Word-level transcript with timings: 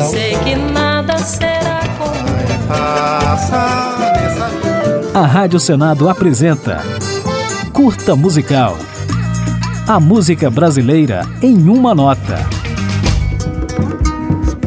coração. 0.00 0.10
Sei 0.10 0.36
que 0.38 0.56
nada 0.56 1.18
será 1.18 1.80
como 1.98 2.30
A 5.14 5.26
Rádio 5.26 5.60
Senado 5.60 6.08
apresenta 6.08 6.82
Curta 7.72 8.16
Musical. 8.16 8.76
A 9.86 10.00
música 10.00 10.50
brasileira 10.50 11.26
em 11.42 11.68
uma 11.68 11.94
nota. 11.94 12.38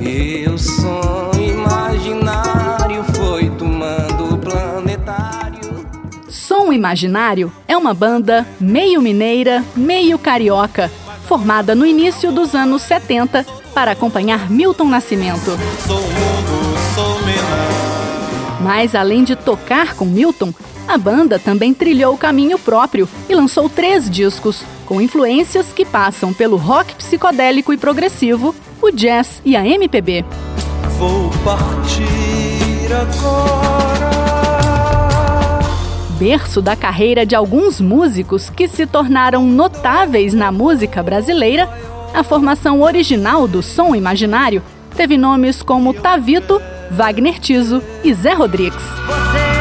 E 0.00 0.48
o 0.48 0.56
som 0.56 1.32
imaginário 1.34 3.04
foi 3.14 3.50
tomando 3.50 4.38
planetário. 4.38 5.86
Som 6.28 6.72
Imaginário 6.72 7.52
é 7.66 7.76
uma 7.76 7.92
banda 7.92 8.46
meio 8.60 9.02
mineira, 9.02 9.64
meio 9.74 10.18
carioca, 10.18 10.90
formada 11.26 11.74
no 11.74 11.84
início 11.84 12.30
dos 12.30 12.54
anos 12.54 12.82
70 12.82 13.44
para 13.78 13.92
acompanhar 13.92 14.50
Milton 14.50 14.86
Nascimento. 14.86 15.56
Sou 15.86 16.02
mundo, 16.02 16.78
sou. 16.96 17.18
Mas 18.60 18.96
além 18.96 19.22
de 19.22 19.36
tocar 19.36 19.94
com 19.94 20.04
Milton, 20.04 20.52
a 20.88 20.98
banda 20.98 21.38
também 21.38 21.72
trilhou 21.72 22.12
o 22.12 22.18
caminho 22.18 22.58
próprio 22.58 23.08
e 23.28 23.34
lançou 23.36 23.68
três 23.68 24.10
discos, 24.10 24.64
com 24.84 25.00
influências 25.00 25.72
que 25.72 25.84
passam 25.84 26.34
pelo 26.34 26.56
rock 26.56 26.92
psicodélico 26.96 27.72
e 27.72 27.76
progressivo, 27.76 28.52
o 28.82 28.90
jazz 28.90 29.40
e 29.44 29.54
a 29.54 29.64
MPB. 29.64 30.24
Vou 30.98 31.30
partir 31.44 32.92
agora. 32.92 34.08
Berço 36.18 36.60
da 36.60 36.74
carreira 36.74 37.24
de 37.24 37.36
alguns 37.36 37.80
músicos 37.80 38.50
que 38.50 38.66
se 38.66 38.86
tornaram 38.86 39.46
notáveis 39.46 40.34
na 40.34 40.50
música 40.50 41.00
brasileira, 41.00 41.68
a 42.14 42.22
formação 42.22 42.82
original 42.82 43.46
do 43.46 43.62
som 43.62 43.94
imaginário 43.94 44.62
teve 44.96 45.16
nomes 45.16 45.62
como 45.62 45.94
Tavito, 45.94 46.60
Wagner 46.90 47.38
Tiso 47.38 47.82
e 48.02 48.12
Zé 48.12 48.32
Rodrigues. 48.32 48.82
É. 49.54 49.58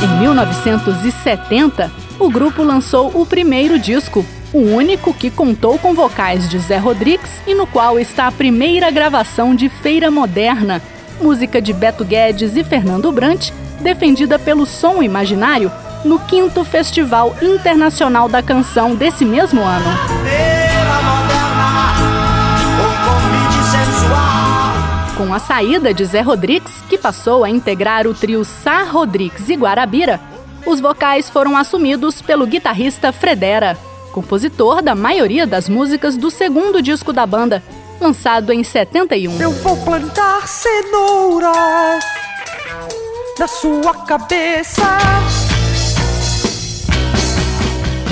Em 0.00 0.20
1970, 0.20 1.90
o 2.20 2.30
grupo 2.30 2.62
lançou 2.62 3.10
o 3.20 3.26
primeiro 3.26 3.78
disco, 3.78 4.24
o 4.52 4.58
único 4.58 5.12
que 5.12 5.28
contou 5.28 5.76
com 5.76 5.92
vocais 5.92 6.48
de 6.48 6.56
Zé 6.58 6.76
Rodrigues 6.76 7.42
e 7.46 7.54
no 7.54 7.66
qual 7.66 7.98
está 7.98 8.28
a 8.28 8.32
primeira 8.32 8.92
gravação 8.92 9.56
de 9.56 9.68
Feira 9.68 10.08
Moderna, 10.08 10.80
música 11.20 11.60
de 11.60 11.72
Beto 11.72 12.04
Guedes 12.04 12.56
e 12.56 12.62
Fernando 12.62 13.10
Brant, 13.10 13.50
defendida 13.80 14.38
pelo 14.38 14.66
Som 14.66 15.02
Imaginário 15.02 15.70
no 16.04 16.20
5 16.28 16.64
Festival 16.64 17.34
Internacional 17.42 18.28
da 18.28 18.42
Canção 18.42 18.94
desse 18.94 19.24
mesmo 19.24 19.62
ano. 19.62 19.86
Com 25.16 25.34
a 25.34 25.38
saída 25.38 25.92
de 25.92 26.04
Zé 26.04 26.20
Rodrigues, 26.20 26.82
que 26.88 26.96
passou 26.96 27.42
a 27.42 27.50
integrar 27.50 28.06
o 28.06 28.14
trio 28.14 28.44
Sá 28.44 28.84
Rodrigues 28.84 29.48
e 29.48 29.54
Guarabira, 29.56 30.20
os 30.64 30.80
vocais 30.80 31.28
foram 31.28 31.56
assumidos 31.56 32.22
pelo 32.22 32.46
guitarrista 32.46 33.12
Fredera, 33.12 33.76
compositor 34.12 34.80
da 34.80 34.94
maioria 34.94 35.46
das 35.46 35.68
músicas 35.68 36.16
do 36.16 36.30
segundo 36.30 36.80
disco 36.80 37.12
da 37.12 37.26
banda, 37.26 37.62
lançado 38.00 38.52
em 38.52 38.62
71. 38.62 39.40
Eu 39.40 39.50
vou 39.50 39.76
plantar 39.78 40.46
cenouras 40.46 42.04
na 43.38 43.48
sua 43.48 43.94
cabeça. 44.04 44.82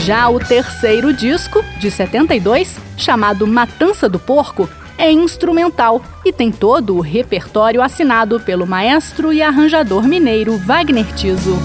Já 0.06 0.28
o 0.28 0.38
terceiro 0.38 1.12
disco, 1.12 1.64
de 1.80 1.90
72, 1.90 2.78
chamado 2.96 3.44
Matança 3.44 4.08
do 4.08 4.20
Porco, 4.20 4.70
é 4.96 5.10
instrumental 5.10 6.00
e 6.24 6.32
tem 6.32 6.52
todo 6.52 6.96
o 6.96 7.00
repertório 7.00 7.82
assinado 7.82 8.38
pelo 8.38 8.68
maestro 8.68 9.32
e 9.32 9.42
arranjador 9.42 10.06
mineiro 10.06 10.56
Wagner 10.58 11.12
Tiso. 11.12 11.58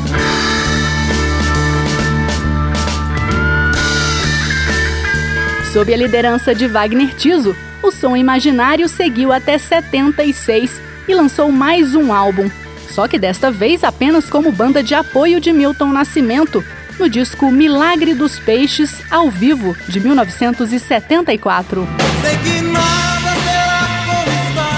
Sob 5.72 5.94
a 5.94 5.98
liderança 5.98 6.56
de 6.56 6.68
Wagner 6.68 7.16
Tiso, 7.16 7.56
o 7.84 7.92
som 7.92 8.18
imaginário 8.18 8.90
seguiu 8.90 9.32
até 9.32 9.60
76 9.60 10.82
e 11.08 11.14
lançou 11.14 11.52
mais 11.52 11.94
um 11.94 12.12
álbum, 12.12 12.50
só 12.90 13.08
que 13.08 13.20
desta 13.20 13.52
vez 13.52 13.84
apenas 13.84 14.32
como 14.32 14.52
banda 14.52 14.82
de 14.82 14.96
apoio 14.96 15.40
de 15.40 15.54
Milton 15.54 15.94
Nascimento, 15.94 16.66
no 17.02 17.10
disco 17.10 17.52
Milagre 17.52 18.14
dos 18.14 18.38
Peixes, 18.38 19.02
ao 19.10 19.28
vivo, 19.32 19.76
de 19.88 20.00
1974. 20.00 21.88
Sei 22.22 22.38
que 22.38 22.62
nada 22.62 23.32
será 23.44 23.88
como 24.06 24.30
está. 24.46 24.70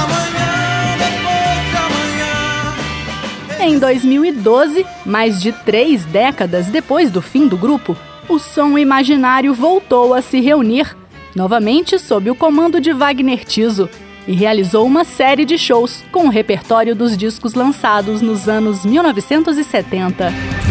Amanhã, 0.00 0.96
depois 0.96 1.60
de 1.70 1.76
amanhã. 3.58 3.70
Em 3.70 3.78
2012, 3.78 4.86
mais 5.04 5.42
de 5.42 5.52
três 5.52 6.06
décadas 6.06 6.68
depois 6.68 7.10
do 7.10 7.20
fim 7.20 7.46
do 7.46 7.58
grupo, 7.58 7.94
o 8.26 8.38
som 8.38 8.78
imaginário 8.78 9.52
voltou 9.52 10.14
a 10.14 10.22
se 10.22 10.40
reunir, 10.40 10.96
novamente 11.36 11.98
sob 11.98 12.30
o 12.30 12.34
comando 12.34 12.80
de 12.80 12.94
Wagner 12.94 13.44
Tiso, 13.44 13.90
e 14.26 14.32
realizou 14.32 14.86
uma 14.86 15.04
série 15.04 15.44
de 15.44 15.58
shows 15.58 16.02
com 16.10 16.28
o 16.28 16.30
repertório 16.30 16.96
dos 16.96 17.14
discos 17.14 17.52
lançados 17.52 18.22
nos 18.22 18.48
anos 18.48 18.86
1970. 18.86 20.63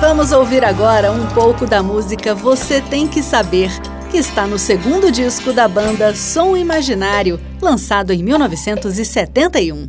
Vamos 0.00 0.32
ouvir 0.32 0.64
agora 0.64 1.12
um 1.12 1.26
pouco 1.28 1.66
da 1.66 1.82
música 1.82 2.34
Você 2.34 2.80
Tem 2.80 3.06
Que 3.06 3.22
Saber, 3.22 3.70
que 4.10 4.18
está 4.18 4.46
no 4.46 4.58
segundo 4.58 5.10
disco 5.10 5.52
da 5.52 5.68
banda 5.68 6.14
Som 6.14 6.56
Imaginário, 6.56 7.40
lançado 7.60 8.12
em 8.12 8.22
1971. 8.22 9.88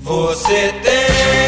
Você 0.00 0.72
tem 0.82 1.47